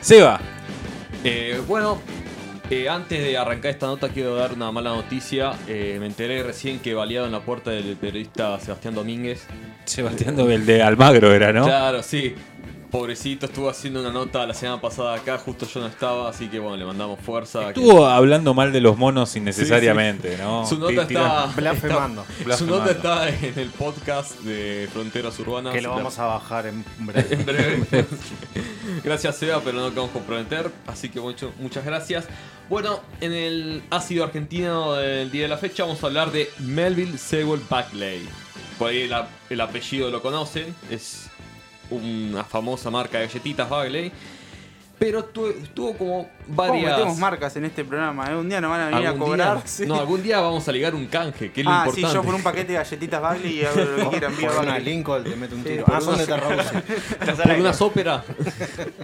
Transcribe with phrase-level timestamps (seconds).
[0.00, 0.40] Seba.
[1.24, 2.00] Eh, bueno,
[2.70, 5.52] eh, antes de arrancar esta nota quiero dar una mala noticia.
[5.68, 9.46] Eh, me enteré recién que baleado en la puerta del periodista Sebastián Domínguez.
[9.84, 11.64] Sebastián, el de Almagro era, ¿no?
[11.64, 12.34] Claro, sí.
[12.90, 16.58] Pobrecito, estuvo haciendo una nota la semana pasada acá, justo yo no estaba, así que
[16.58, 17.68] bueno, le mandamos fuerza.
[17.68, 20.66] Estuvo hablando mal de los monos innecesariamente, ¿no?
[20.66, 22.26] Su nota, está, Blasfemando.
[22.40, 25.72] está- su nota está en el podcast de Fronteras Urbanas.
[25.72, 27.28] Que lo vamos a bajar en breve.
[27.34, 27.84] en breve.
[29.04, 30.70] gracias, Seba, pero no queremos comprometer.
[30.86, 32.26] Así que mucho- muchas gracias.
[32.68, 37.18] Bueno, en el ácido argentino del día de la fecha vamos a hablar de Melville
[37.18, 38.28] Sewell Bagley.
[38.78, 39.10] Por ahí
[39.50, 40.74] el apellido lo conocen.
[40.90, 41.29] Es
[41.90, 44.12] una famosa marca de galletitas Bagley.
[44.98, 46.92] Pero tu- tuvo como ¿Cómo varias.
[46.98, 48.30] metemos marcas en este programa?
[48.30, 48.36] eh?
[48.36, 49.56] Un día nos van a venir a cobrar.
[49.56, 49.86] día- sí.
[49.86, 52.08] No, algún día vamos a ligar un canje, que es lo ah, importante.
[52.08, 54.34] sí, yo por un paquete de galletitas Bagley y hago lo que quieran.
[54.34, 54.84] Por una Bagley.
[54.84, 55.84] Lincoln te mete un tiro.
[55.86, 58.24] por Ah, son de por unas óperas.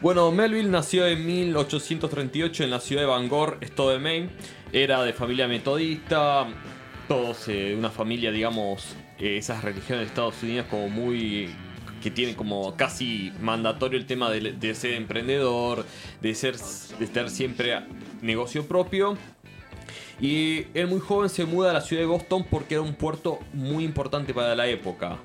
[0.00, 4.30] bueno, Melville nació en 1838 en la ciudad de Bangor, estado de Maine.
[4.72, 6.46] Era de familia metodista,
[7.08, 11.50] todos eh, una familia, digamos, esas religiones de Estados Unidos como muy
[12.02, 15.84] que tienen como casi mandatorio el tema de, de ser emprendedor,
[16.22, 17.86] de ser de estar siempre a
[18.22, 19.16] negocio propio.
[20.20, 23.38] Y él muy joven se muda a la ciudad de Boston porque era un puerto
[23.52, 25.18] muy importante para la época.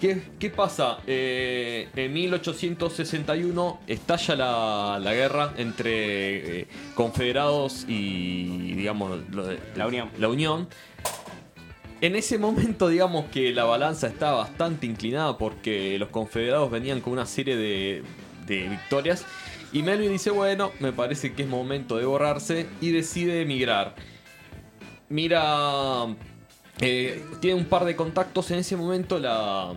[0.00, 0.98] ¿Qué, qué pasa?
[1.06, 9.20] Eh, en 1861 estalla la, la guerra entre eh, confederados y, digamos,
[9.86, 10.10] Unión.
[10.18, 10.68] La Unión.
[12.02, 17.12] En ese momento, digamos que la balanza estaba bastante inclinada porque los confederados venían con
[17.12, 18.02] una serie de,
[18.48, 19.24] victorias.
[19.72, 23.94] Y Melville dice, bueno, me parece que es momento de borrarse y decide emigrar.
[25.10, 26.08] Mira,
[26.80, 29.72] eh, tiene un par de contactos en ese momento la,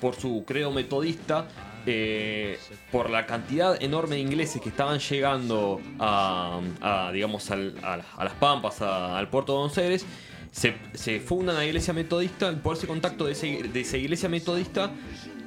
[0.00, 1.48] por su credo metodista.
[1.86, 2.58] eh,
[2.92, 8.82] por la cantidad enorme de ingleses que estaban llegando a, a, digamos a, las Pampas,
[8.82, 10.06] al puerto de Buenos Aires,
[10.50, 12.52] se, funda una iglesia metodista.
[12.62, 14.90] Por ese contacto de esa iglesia metodista,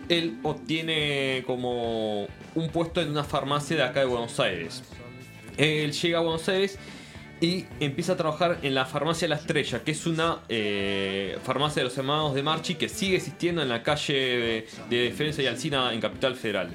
[0.10, 4.84] él obtiene como un puesto en una farmacia de acá de Buenos Aires.
[5.58, 6.78] Él llega a Buenos Aires
[7.42, 11.90] y empieza a trabajar en la farmacia La Estrella, que es una eh, farmacia de
[11.90, 15.94] los hermanos de Marchi que sigue existiendo en la calle de, de Defensa y Alcina
[15.94, 16.70] en Capital Federal.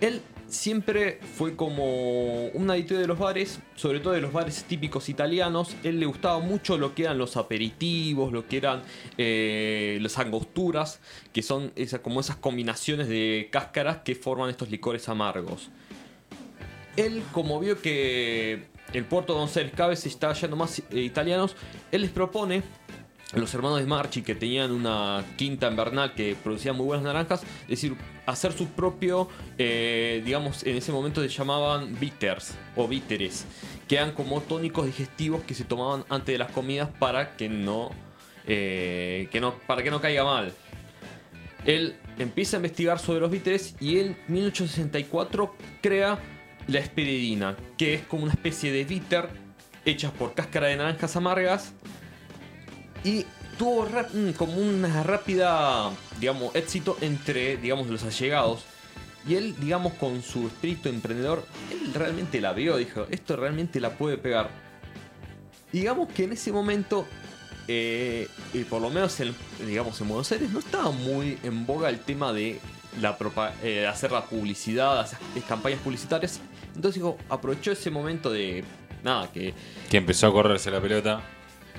[0.00, 5.08] Él siempre fue como un adicto de los bares, sobre todo de los bares típicos
[5.08, 5.74] italianos.
[5.82, 8.82] Él le gustaba mucho lo que eran los aperitivos, lo que eran
[9.16, 11.00] eh, las angosturas,
[11.32, 15.70] que son como esas combinaciones de cáscaras que forman estos licores amargos.
[16.96, 20.80] Él, como vio que el puerto de Buenos Aires cada vez se estaba yendo más
[20.90, 21.56] eh, italianos,
[21.90, 22.62] él les propone
[23.40, 27.68] los hermanos de Marchi que tenían una quinta invernal que producía muy buenas naranjas, es
[27.68, 29.28] decir, hacer su propio,
[29.58, 33.46] eh, digamos, en ese momento se llamaban bitters o bitters,
[33.88, 37.90] que eran como tónicos digestivos que se tomaban antes de las comidas para que no,
[38.46, 40.52] eh, que no, para que no caiga mal.
[41.64, 46.18] Él empieza a investigar sobre los bitters y en 1864 crea
[46.66, 49.28] la esperidina, que es como una especie de bitter
[49.84, 51.72] hechas por cáscara de naranjas amargas
[53.04, 53.26] y
[53.58, 55.90] tuvo mm, como una rápida,
[56.20, 58.64] digamos, éxito entre, digamos, los allegados.
[59.26, 63.96] Y él, digamos, con su espíritu emprendedor, él realmente la vio, dijo, esto realmente la
[63.96, 64.50] puede pegar.
[65.72, 67.06] Digamos que en ese momento,
[67.68, 69.34] eh, y por lo menos, en,
[69.64, 72.58] digamos, en Buenos Aires, no estaba muy en boga el tema de
[73.00, 73.16] la
[73.62, 76.40] eh, hacer la publicidad, hacer campañas publicitarias.
[76.74, 78.64] Entonces dijo, aprovechó ese momento de,
[79.04, 79.54] nada, que
[79.88, 81.22] Que empezó a correrse la pelota.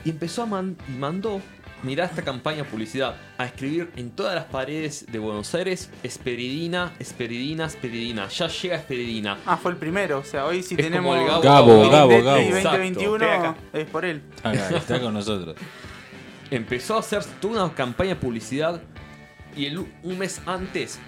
[0.05, 1.41] Y empezó a man- y mandó,
[1.83, 6.93] mirá esta campaña de publicidad, a escribir en todas las paredes de Buenos Aires, Esperidina,
[6.99, 9.37] Esperidina, Esperidina, ya llega Esperidina.
[9.45, 10.19] Ah, fue el primero.
[10.19, 11.15] O sea, hoy si Es tenemos.
[11.15, 12.77] como el Gabo, Gabo, Gabo, Vendetti Gabo.
[12.77, 13.55] 2021 Estoy acá.
[13.73, 14.21] es por él.
[14.43, 15.55] Acá, está con nosotros.
[16.51, 18.81] Empezó a hacer toda una campaña de publicidad
[19.55, 20.99] y el, un mes antes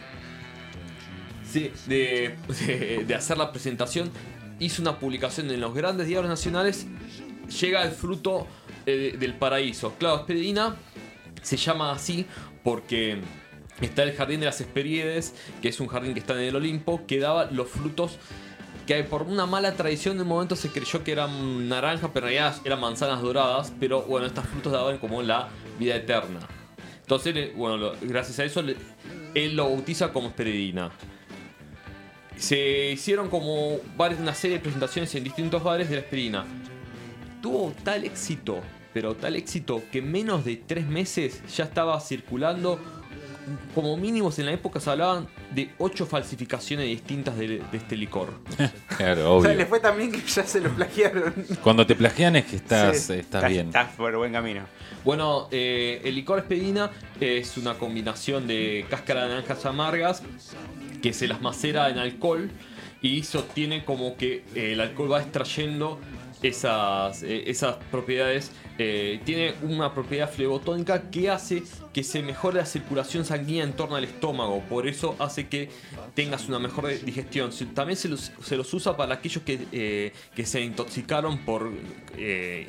[1.50, 4.10] sí, de, de- de hacer la presentación
[4.60, 6.88] hizo una publicación en los grandes diarios nacionales.
[7.62, 8.48] Llega el fruto
[8.86, 9.94] eh, del paraíso.
[9.98, 10.76] Claro, Esperidina
[11.42, 12.26] se llama así
[12.64, 13.18] porque
[13.82, 17.06] está el jardín de las Hesperides, que es un jardín que está en el Olimpo,
[17.06, 18.18] que daba los frutos
[18.86, 22.34] que por una mala tradición de un momento se creyó que eran naranjas, pero en
[22.34, 25.50] realidad eran manzanas doradas, pero bueno, estos frutos daban como la
[25.80, 26.40] vida eterna.
[27.02, 28.64] Entonces, bueno, gracias a eso,
[29.34, 30.92] él lo bautiza como Esperidina.
[32.38, 36.46] Se hicieron como varias, una serie de presentaciones en distintos bares de la Esperidina.
[37.46, 38.60] Tuvo tal éxito,
[38.92, 42.80] pero tal éxito, que en menos de tres meses ya estaba circulando
[43.76, 48.34] como mínimos en la época se hablaban de ocho falsificaciones distintas de, de este licor.
[48.98, 49.60] Claro, O sea, obvio.
[49.60, 51.36] le fue tan bien que ya se lo plagiaron.
[51.62, 53.14] Cuando te plagian es que estás, Sí.
[53.14, 53.68] estás bien.
[53.68, 54.62] Estás por buen camino.
[55.04, 56.90] Bueno, eh, el licor espedina
[57.22, 60.24] es una combinación de cáscara de naranjas amargas
[61.04, 62.50] que se las macera en alcohol
[63.04, 66.00] y se obtiene como que el alcohol va extrayendo
[66.42, 68.52] esas, eh, esas propiedades.
[68.78, 73.96] Eh, tiene una propiedad flebotónica que hace que se mejore la circulación sanguínea en torno
[73.96, 74.62] al estómago.
[74.68, 75.70] Por eso hace que
[76.14, 77.52] tengas una mejor digestión.
[77.74, 81.72] También se los, se los usa para aquellos que, eh, que se intoxicaron por...
[82.18, 82.68] eh,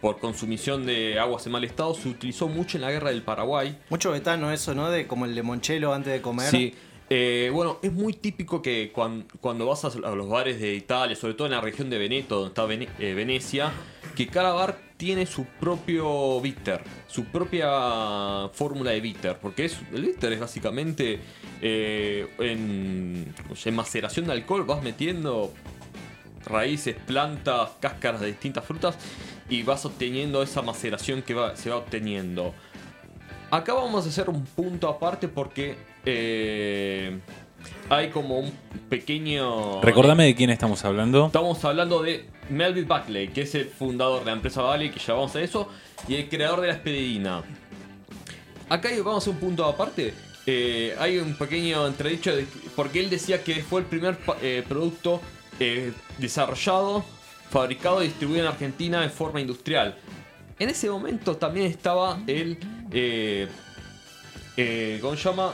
[0.00, 3.78] por consumición de aguas en mal estado, se utilizó mucho en la guerra del Paraguay.
[3.88, 4.90] Mucho betano eso, ¿no?
[4.90, 6.50] De como el limonchelo antes de comer.
[6.50, 6.74] Sí.
[7.10, 11.34] Eh, bueno, es muy típico que cuan- cuando vas a, los bares de Italia, sobre
[11.34, 12.48] todo en la región de Veneto, donde
[12.84, 13.70] está eh, Venecia,
[14.16, 20.32] que cada bar tiene su propio bitter, su propia fórmula de bitter, porque el bitter
[20.32, 21.18] es básicamente
[21.60, 23.34] eh, en,
[23.74, 25.52] maceración de alcohol, vas metiendo
[26.46, 28.96] raíces, plantas, cáscaras de distintas frutas
[29.48, 32.54] y vas obteniendo esa maceración que se va obteniendo.
[33.50, 37.18] Acá vamos a hacer un punto aparte porque eh,
[37.88, 38.52] hay como un
[38.88, 39.80] pequeño...
[39.82, 41.26] Recordame de quién estamos hablando.
[41.26, 45.14] Estamos hablando de Melvin Buckley, que es el fundador de la empresa Valley, que ya
[45.14, 45.68] vamos a eso,
[46.08, 47.42] y el creador de la expedina.
[48.68, 50.14] Acá vamos a hacer un punto aparte.
[50.46, 55.20] Eh, hay un pequeño entredicho de- porque él decía que fue el primer eh, producto
[55.60, 57.04] eh, desarrollado,
[57.50, 59.96] fabricado y distribuido en Argentina de forma industrial.
[60.58, 62.58] En ese momento también estaba el.
[65.00, 65.52] ¿Cómo se llama?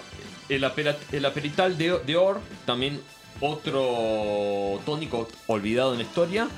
[0.48, 0.64] El,
[1.12, 3.00] el aperital de, de Or, también
[3.40, 6.48] otro tónico olvidado en la historia.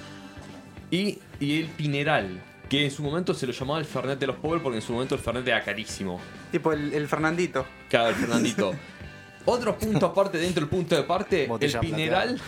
[0.91, 4.37] Y, y el Pineral, que en su momento se lo llamaba el Fernet de los
[4.37, 6.21] pobres porque en su momento el Fernet era carísimo.
[6.51, 7.67] Tipo el, el Fernandito.
[7.89, 8.75] Claro, el Fernandito.
[9.45, 12.41] Otro punto aparte, dentro del punto de parte, Botella el Pineral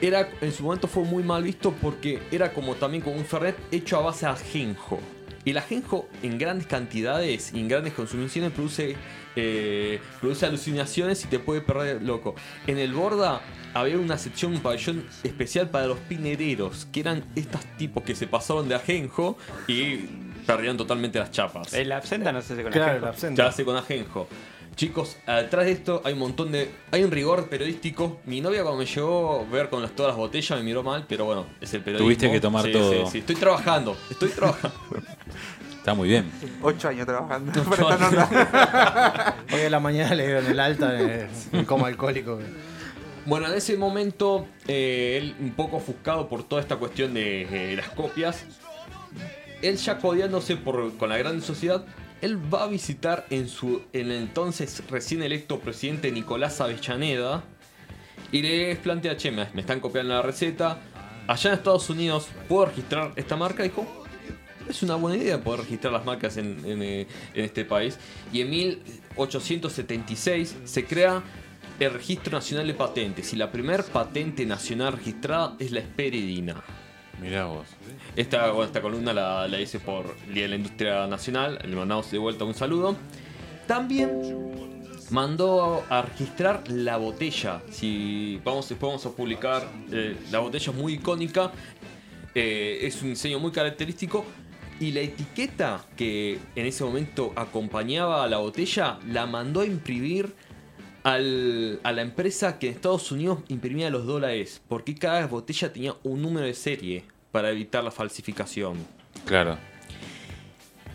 [0.00, 3.56] era, en su momento fue muy mal visto porque era como también como un Fernet
[3.72, 5.00] hecho a base de ajenjo.
[5.44, 8.96] Y el ajenjo en grandes cantidades y en grandes consumiciones produce,
[9.36, 12.34] eh, produce alucinaciones y te puede perder loco.
[12.66, 13.42] En el Borda
[13.74, 18.26] había una sección, un pabellón especial para los pinereros, que eran estos tipos que se
[18.26, 19.36] pasaron de ajenjo
[19.68, 19.96] y
[20.46, 21.74] perdían totalmente las chapas.
[21.74, 23.06] El absenta no se hace con Claro, ajenjo.
[23.06, 23.42] el absenta.
[23.42, 24.28] Ya hace con ajenjo.
[24.76, 26.68] Chicos, atrás de esto hay un montón de.
[26.90, 28.20] Hay un rigor periodístico.
[28.26, 31.04] Mi novia, cuando me llegó a ver con las, todas las botellas, me miró mal,
[31.08, 32.06] pero bueno, es el periodismo.
[32.06, 32.90] Tuviste que tomar Sí, todo.
[33.06, 33.96] Sí, sí, estoy trabajando.
[34.10, 34.76] Estoy trabajando.
[35.84, 36.32] Está muy bien.
[36.62, 37.52] Ocho años trabajando.
[37.70, 38.26] Ocho años.
[39.52, 42.38] Hoy a la mañana le dieron el alta en, en coma alcohólico.
[43.26, 47.76] bueno, en ese momento, eh, él un poco ofuscado por toda esta cuestión de eh,
[47.76, 48.46] las copias,
[49.60, 51.84] él ya codeándose por, con la gran sociedad,
[52.22, 57.44] él va a visitar en su en el entonces recién electo presidente Nicolás Avellaneda
[58.32, 60.78] y le plantea, che, me, me están copiando la receta,
[61.26, 64.03] allá en Estados Unidos puedo registrar esta marca, dijo,
[64.68, 67.98] es una buena idea poder registrar las marcas en, en, eh, en este país.
[68.32, 71.22] Y en 1876 se crea
[71.80, 76.62] el Registro Nacional de Patentes y la primera patente nacional registrada es la Esperidina.
[77.20, 77.66] Mirá vos.
[78.16, 82.18] Esta, esta columna la, la hice por Día de la Industria Nacional, le mandamos de
[82.18, 82.96] vuelta un saludo.
[83.66, 84.10] También
[85.10, 87.62] mandó a registrar la botella.
[87.70, 91.52] Si vamos, después vamos a publicar, eh, la botella es muy icónica,
[92.34, 94.24] eh, es un diseño muy característico.
[94.80, 100.34] Y la etiqueta que en ese momento acompañaba a la botella la mandó a imprimir
[101.04, 105.94] al- a la empresa que en Estados Unidos imprimía los dólares, porque cada botella tenía
[106.02, 108.76] un número de serie para evitar la falsificación.
[109.26, 109.58] Claro.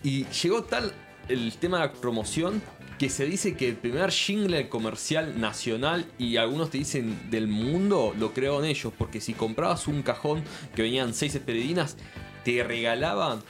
[0.02, 0.92] Y llegó tal
[1.28, 2.62] el tema de la promoción
[2.98, 8.14] que se dice que el primer jingle comercial nacional y algunos te dicen del mundo
[8.18, 10.42] lo crearon ellos, porque si comprabas un cajón
[10.74, 11.96] que venían seis esperidinas,
[12.44, 13.40] te regalaban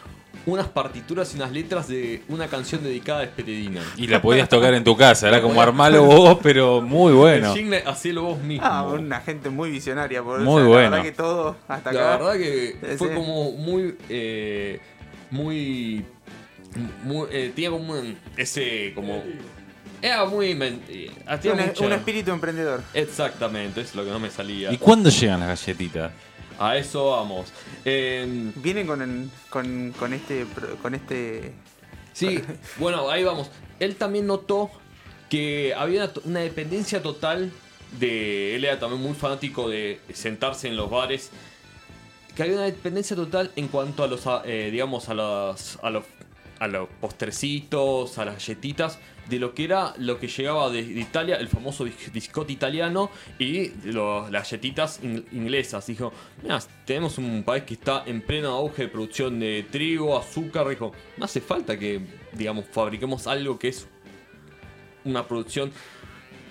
[0.47, 3.83] unas partituras y unas letras de una canción dedicada a Esperidina.
[3.97, 5.29] Y la podías tocar en tu casa.
[5.29, 7.53] Era como armarlo vos, pero muy bueno.
[7.53, 8.67] El jingle, hacelo vos mismo.
[8.67, 10.23] Ah, una gente muy visionaria.
[10.23, 10.83] Por Muy o sea, bueno.
[10.83, 12.01] La verdad que todo hasta acá.
[12.01, 13.97] La verdad que fue como muy.
[14.09, 14.81] eh,
[15.31, 16.05] muy.
[17.05, 18.93] muy eh, tenía como un- ese.
[18.95, 19.23] como.
[20.03, 20.53] Era muy.
[20.89, 22.83] eh, hacía un, mucha- un espíritu emprendedor.
[22.95, 24.73] Exactamente, es lo que no me salía.
[24.73, 26.13] ¿Y cuándo llegan las galletitas?
[26.61, 27.49] A eso vamos.
[27.87, 30.45] Eh, Vienen con, con, con este.
[30.83, 31.55] Con este.
[32.13, 32.39] sí,
[32.79, 33.51] bueno, ahí vamos.
[33.79, 34.71] Él también notó
[35.31, 37.51] que había una, dependencia total
[37.99, 38.57] de.
[38.57, 41.31] Él era también muy fanático de sentarse en los bares.
[42.37, 46.05] Que había una dependencia total en cuanto a los, eh, digamos, a los, a los,
[46.61, 48.99] a los postrecitos, a las galletitas,
[49.29, 54.31] de lo que era lo que llegaba de, Italia, el famoso biscotti italiano y las
[54.31, 55.87] galletitas in- inglesas.
[55.87, 56.13] Dijo,
[56.43, 60.69] mira, tenemos un país que está en pleno auge de producción de trigo, azúcar.
[60.69, 62.01] Dijo, no hace falta que,
[62.33, 63.89] digamos, fabriquemos algo que es
[65.05, 65.73] una producción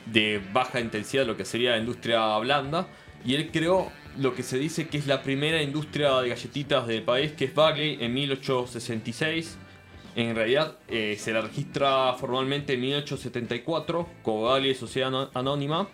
[0.08, 2.88] de baja intensidad, lo que sería la industria blanda.
[3.24, 7.04] Y él creó lo que se dice que es la primera industria de galletitas del
[7.04, 9.58] país, que es Bagley, en 1866.
[10.20, 15.88] En realidad eh, se la registra formalmente en 1874 como Bagley Sociedad Anónima.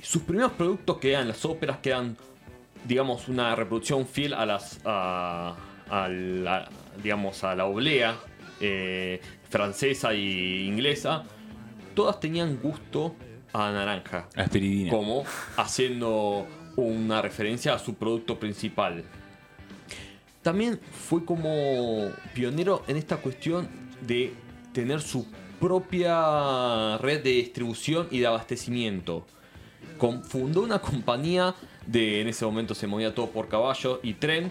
[0.00, 2.16] Sus primeros productos que eran las óperas, que eran,
[2.84, 4.80] digamos, una reproducción fiel a las.
[4.84, 5.56] a,
[5.90, 6.68] a la,
[7.02, 8.16] digamos, a la oblea
[8.60, 11.24] eh, francesa e inglesa,
[11.96, 13.16] todas tenían gusto
[13.52, 14.90] a naranja Aspiridina.
[14.92, 15.24] como
[15.56, 16.46] haciendo
[16.76, 19.02] una referencia a su producto principal.
[20.42, 23.68] También fue como pionero en esta cuestión
[24.00, 24.32] de
[24.72, 25.26] tener su
[25.60, 29.26] propia red de distribución y de abastecimiento.
[30.28, 31.54] Fundó una compañía
[31.86, 34.50] de, en ese momento se movía todo por caballo y tren,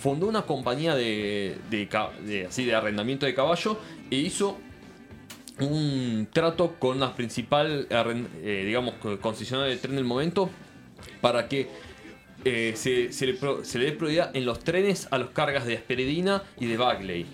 [0.00, 1.56] fundó una compañía de,
[2.48, 3.78] así, de arrendamiento de caballo
[4.10, 4.58] e hizo
[5.60, 10.50] un trato con la principal, eh, digamos, co- concesionaria de tren del momento
[11.20, 11.68] para que
[12.44, 15.66] eh, se, se le pro- se le dé prioridad en los trenes a los cargas
[15.66, 17.26] de Asperidina y de Bagley.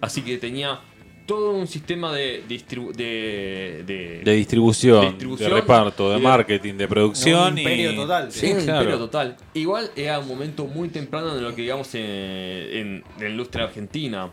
[0.00, 0.80] Así que tenía
[1.26, 6.74] todo un sistema de, distribu- de, de- De distribución, De distribución, de reparto, de marketing,
[6.74, 7.52] de producción.
[7.54, 7.96] Un imperio y...
[7.96, 8.30] total.
[8.32, 8.80] Sí, un claro.
[8.82, 9.36] imperio total.
[9.54, 14.30] Igual era un momento muy temprano de lo que digamos en, en la industria argentina.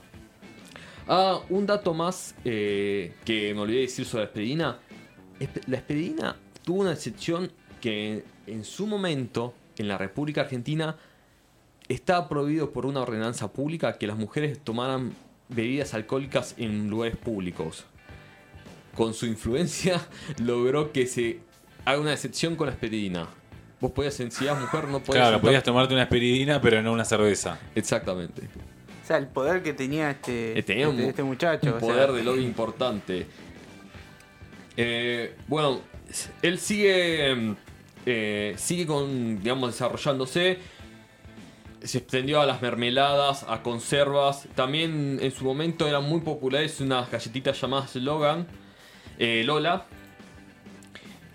[1.08, 4.80] Ah, un dato más eh, que me olvidé de decir sobre la expedina.
[5.68, 10.98] La expedina tuvo una excepción que en su momento, en la República Argentina,
[11.90, 15.14] estaba prohibido por una ordenanza pública que las mujeres tomaran
[15.50, 17.86] bebidas alcohólicas en lugares públicos.
[18.96, 20.00] Con su influencia
[20.40, 21.40] logró que se
[21.86, 23.28] haga una excepción con la esperidina.
[23.82, 25.28] Vos podías, si eras mujer, no podías...
[25.28, 27.60] Claro, podías tomarte una aspiridina, pero no una cerveza.
[27.76, 28.44] Exactamente.
[29.04, 31.68] O sea, el poder que tenía este, Eh, tenía un- este, este muchacho.
[31.68, 33.28] Un o sea, poder de lobby importante.
[34.78, 35.82] Eh, bueno,
[36.42, 37.56] él sigue.
[38.06, 39.42] Eh, sigue con.
[39.42, 40.60] digamos, desarrollándose.
[41.84, 44.48] Se extendió a las mermeladas, a conservas.
[44.56, 48.48] También en su momento eran muy populares unas galletitas llamadas Logan.
[49.20, 49.86] eh, Lola.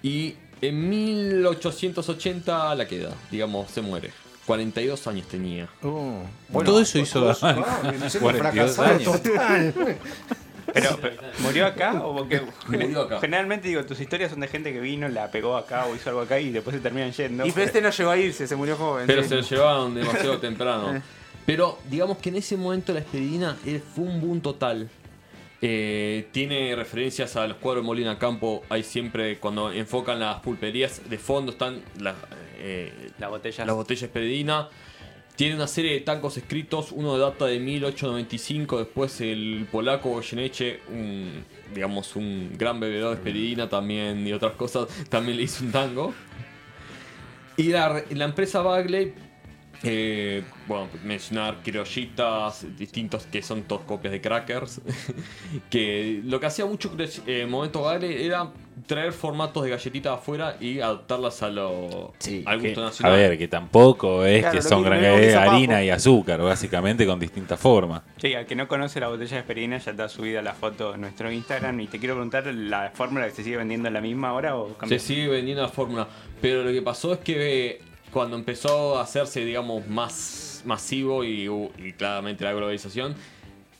[0.02, 3.10] Y en 1880 la queda.
[3.30, 4.10] Digamos, se muere.
[4.46, 5.68] 42 años tenía.
[5.82, 6.22] Uh,
[6.64, 7.64] Todo eso hizo todos- Gamal.
[7.68, 9.22] ah, viene siendo 42 fracasado años.
[9.22, 9.74] total.
[10.80, 12.00] Pero, pero, ¿murió acá?
[12.02, 13.20] ¿O porque Murió acá.
[13.20, 16.22] Generalmente digo, tus historias son de gente que vino, la pegó acá o hizo algo
[16.22, 17.46] acá y después se terminan yendo.
[17.46, 19.06] Y pero este no llegó a irse, se murió joven.
[19.06, 19.28] Pero sí.
[19.28, 21.02] se lo llevaron demasiado temprano.
[21.46, 23.56] Pero digamos que en ese momento la expedina
[23.94, 24.88] fue un boom total.
[25.60, 28.62] Eh, tiene referencias a los cuadros de Molina Campo.
[28.68, 32.14] Hay siempre, cuando enfocan las pulperías, de fondo están las,
[32.58, 33.64] eh, La botella.
[33.64, 34.68] las botellas Expedina.
[35.38, 41.44] Tiene una serie de tangos escritos, uno data de 1895, después el polaco Goyeneche, un,
[41.72, 46.12] digamos un gran bebedor de Expedina también y otras cosas, también le hizo un tango.
[47.56, 49.14] Y la, la empresa Bagley,
[49.84, 54.80] eh, bueno, mencionar criollitas distintos que son todas copias de crackers,
[55.70, 58.52] que lo que hacía mucho en el momento Bagley era
[58.86, 63.16] traer formatos de galletitas afuera y adaptarlas a lo, Sí, al Que- gusto a nacional.
[63.16, 67.18] ver, que tampoco es Claro, que son gran- que hizo harina y azúcar, básicamente con
[67.18, 68.02] distintas formas.
[68.18, 71.00] Sí, al que no conoce la botella de esperina ya está subida la foto en
[71.00, 71.80] nuestro Instagram.
[71.80, 74.74] Y te quiero preguntar, ¿la fórmula que se sigue vendiendo es la misma ahora o
[74.74, 74.98] cambió?
[74.98, 76.06] Se sigue vendiendo la fórmula.
[76.40, 77.80] Pero lo que pasó es que eh,
[78.12, 83.14] cuando empezó a hacerse, digamos, más masivo y, y claramente la globalización,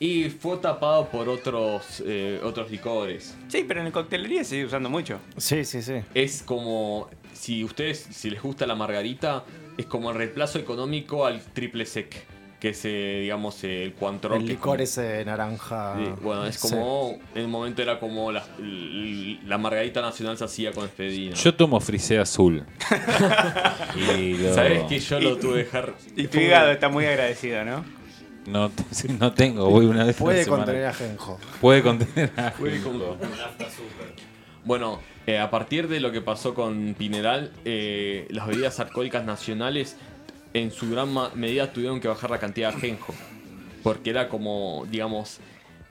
[0.01, 3.35] y fue tapado por otros, eh, otros licores.
[3.49, 5.19] Sí, pero en la coctelería se sigue usando mucho.
[5.37, 5.95] Sí, sí, sí.
[6.15, 9.45] Es como, si ustedes, si les gusta la margarita,
[9.77, 12.15] es como el reemplazo económico al triple sec,
[12.61, 14.35] que es, eh, digamos, el cuantro.
[14.35, 15.95] El que es licor como- ese naranja.
[15.97, 16.69] Sí, bueno, es Sí.
[16.71, 18.45] como, en el momento era como la,
[19.47, 21.35] la margarita nacional se hacía con expedina.
[21.37, 22.65] Yo tomo frisé azul.
[23.97, 25.95] y lo- ¿Sabes que yo lo tuve que dejar?
[26.17, 27.85] Y tu hígado está muy agradecido, ¿no?
[28.49, 28.71] No,
[29.03, 30.65] te- no tengo, voy una vez Puede semana.
[30.65, 31.39] contener ajenjo.
[31.61, 32.99] Puede contener a- Puede con-
[34.65, 39.97] Bueno, eh, a partir de lo que pasó con Pineral, eh, las bebidas alcohólicas nacionales
[40.55, 43.15] en su gran ma- medida tuvieron que bajar la cantidad de ajenjo.
[43.83, 45.41] Porque era como, digamos,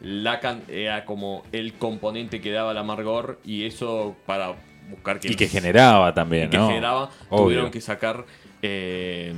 [0.02, 4.54] la can- era como el componente que daba el amargor y eso para
[4.90, 6.68] buscar que Y que generaba también, y que ¿no?
[6.68, 7.44] generaba, Obvio.
[7.46, 8.26] tuvieron que sacar
[8.62, 9.34] eh,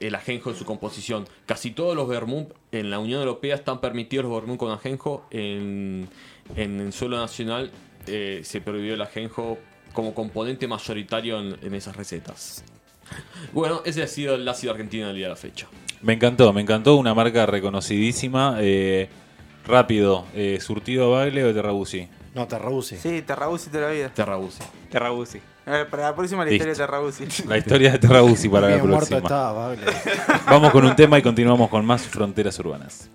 [0.00, 1.26] el ajenjo en su composición.
[1.46, 5.26] Casi todos los vermut en la Unión Europea están permitidos los vermut con ajenjo.
[5.30, 6.08] En,
[6.56, 7.70] en el suelo nacional
[8.06, 9.58] eh, se prohibió el ajenjo
[9.92, 12.64] como componente mayoritario en, en esas recetas.
[13.52, 15.66] Bueno, ese ha sido el ácido argentino del día de la fecha.
[16.00, 16.96] Me encantó, me encantó.
[16.96, 18.56] Una marca reconocidísima.
[18.60, 19.08] eh,
[19.66, 22.08] rápido, eh, surtido a baile o Terrabusi.
[22.34, 22.96] No, Terrabusi.
[22.96, 24.08] Sí, Terrabusi toda la vida.
[24.14, 24.62] Terrabusi.
[24.90, 25.40] Terrabusi.
[25.64, 26.68] Ver, para la próxima la Listo.
[26.68, 27.42] historia de Terrabusi.
[27.48, 29.18] La historia de Terrabusi para la Bien muerto próxima.
[29.18, 29.74] estaba.
[30.46, 33.08] Vamos con un tema y continuamos con más fronteras urbanas.